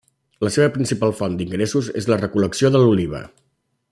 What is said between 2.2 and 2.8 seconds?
recol·lecció